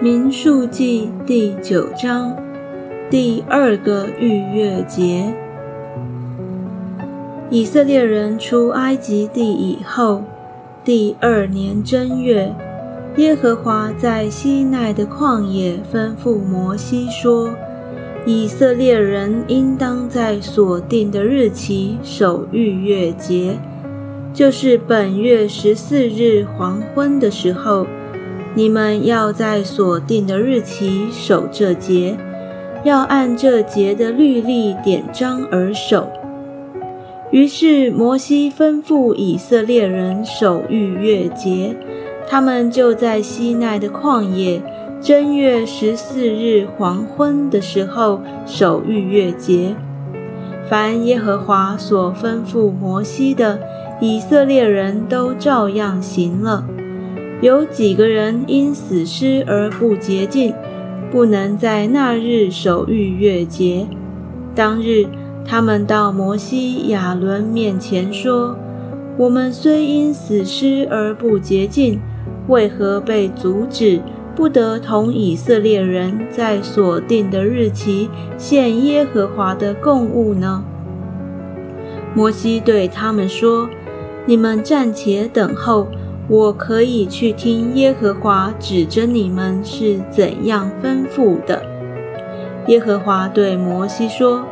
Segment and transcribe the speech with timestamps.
[0.00, 2.32] 民数记第九章
[3.10, 5.34] 第二个逾越节。
[7.50, 10.22] 以色列人出埃及地以后，
[10.84, 12.54] 第二年正月，
[13.16, 17.50] 耶和华在西奈的旷野吩咐摩西说
[18.24, 23.58] ：“以色列人应当在所定的日期守逾越节，
[24.32, 27.84] 就是本月十四日黄昏的时候。”
[28.54, 32.16] 你们要在所定的日期守这节，
[32.84, 36.08] 要按这节的律例典章而守。
[37.30, 41.76] 于是摩西吩咐以色列人守逾越节，
[42.26, 44.62] 他们就在西奈的旷野
[45.00, 49.76] 正月十四日黄昏的时候守逾越节。
[50.70, 53.60] 凡耶和华所吩咐摩西的，
[54.00, 56.64] 以色列人都照样行了。
[57.40, 60.52] 有几个人因死尸而不洁净，
[61.08, 63.86] 不能在那日守逾越节。
[64.56, 65.06] 当日，
[65.44, 68.56] 他们到摩西、亚伦面前说
[69.16, 72.00] ：“我们虽因死尸而不洁净，
[72.48, 74.00] 为何被阻止，
[74.34, 80.64] 不得同以色列人在所定的日期献耶和华的供物呢？”
[82.16, 83.70] 摩西对他们说
[84.26, 85.86] ：“你们暂且等候。”
[86.28, 91.62] 我可以去听耶和华指着你们是怎样吩咐的。
[92.66, 94.44] 耶和华对摩西说：“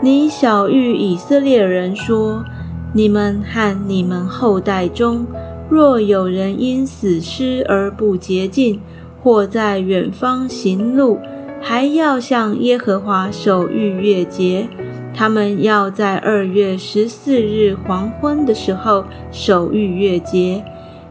[0.00, 2.44] 你小谕以色列人说：
[2.92, 5.26] 你们和你们后代中，
[5.68, 8.80] 若有人因死尸而不洁净，
[9.20, 11.18] 或在远方行路，
[11.60, 14.68] 还要向耶和华守逾越节，
[15.12, 19.02] 他们要在二月十四日黄昏的时候
[19.32, 20.62] 守逾越节。”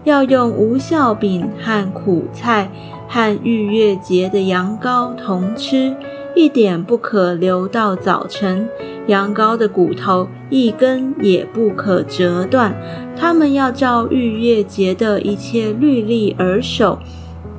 [0.08, 2.72] 要用无效饼和苦菜
[3.10, 5.94] 和逾越节的羊羔同吃，
[6.34, 8.70] 一点不可留到早晨。
[9.08, 12.74] 羊羔的骨头一根也不可折断。
[13.18, 17.00] 他们要照逾越节的一切律例而守。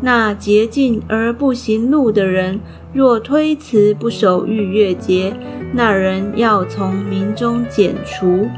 [0.01, 2.61] 那洁净而不行路的人，
[2.95, 5.35] 若推辞不守逾越节，
[5.75, 8.49] 那人要从民中剪除，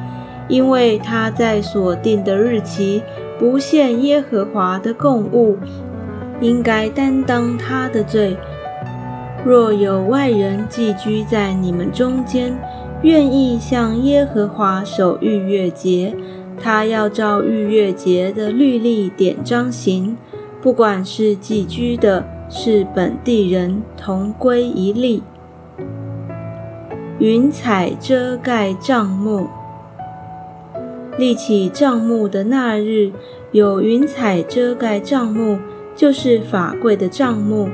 [0.49, 3.03] 因为他在所定的日期。
[3.41, 5.57] 不献耶和华的供物，
[6.43, 8.37] 应该担当他的罪。
[9.47, 12.55] 若有外人寄居在你们中间，
[13.03, 16.15] 愿意向耶和华守逾越节，
[16.63, 20.19] 他要照逾越节的律例典章行。
[20.61, 25.23] 不管是寄居的，是本地人，同归一例。
[27.19, 29.49] 云彩遮盖帐幕。
[31.21, 33.13] 立起帐幕的那日，
[33.53, 35.59] 有云彩遮盖帐幕，
[35.95, 37.69] 就是法柜的帐幕。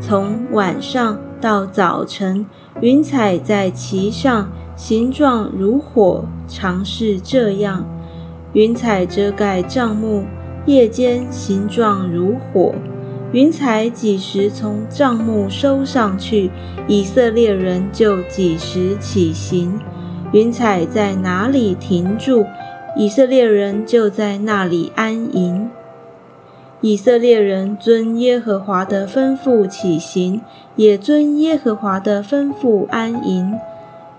[0.00, 2.46] 从晚上到早晨，
[2.80, 7.86] 云彩在其上，形状如火，常是这样。
[8.54, 10.24] 云彩遮盖帐幕，
[10.64, 12.74] 夜间形状如火。
[13.32, 16.50] 云彩几时从帐幕收上去，
[16.88, 19.78] 以色列人就几时起行。
[20.32, 22.46] 云彩在哪里停住？
[22.96, 25.68] 以色列人就在那里安营。
[26.80, 30.40] 以色列人遵耶和华的吩咐起行，
[30.76, 33.52] 也遵耶和华的吩咐安营。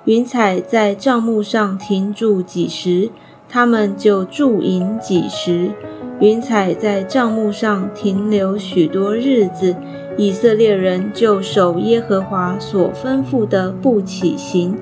[0.06, 3.10] 云彩在帐幕上停住几时，
[3.50, 5.72] 他们就驻营几时。
[6.20, 9.76] 云彩在帐幕上停留许多日子，
[10.18, 14.78] 以色列人就守耶和华所吩咐的不起行。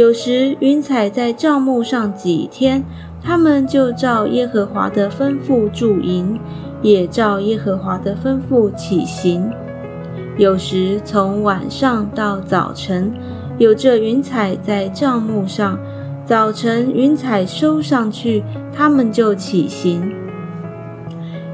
[0.00, 2.82] 有时云彩在帐幕上几天。
[3.22, 6.40] 他们就照耶和华的吩咐驻营，
[6.80, 9.52] 也照耶和华的吩咐起行。
[10.38, 13.12] 有时从晚上到早晨，
[13.58, 15.76] 有这云彩在帐幕上；
[16.24, 18.42] 早晨云彩收上去，
[18.74, 20.10] 他们就起行。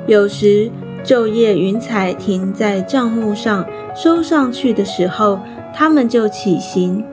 [0.07, 0.71] 有时
[1.03, 3.67] 昼夜云彩停在帐幕上，
[3.97, 5.41] 收上去的时候，
[5.75, 7.05] 他们就起行。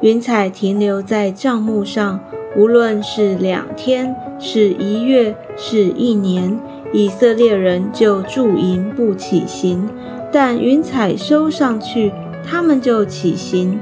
[0.00, 2.20] 云彩停留在帐幕上。
[2.56, 6.58] 无论是两天，是一月，是一年，
[6.92, 9.88] 以色列人就驻营不起行。
[10.32, 12.12] 但云彩收上去，
[12.44, 13.78] 他们就起行。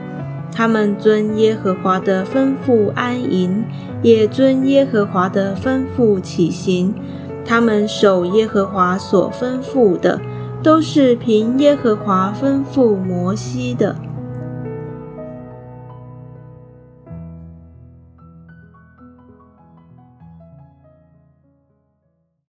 [0.52, 3.64] 他们遵耶和华的吩咐安营，
[4.02, 6.94] 也遵耶和华的吩咐起行。
[7.44, 10.20] 他们守耶和华所吩咐的，
[10.62, 13.94] 都是凭耶和华吩咐摩西的。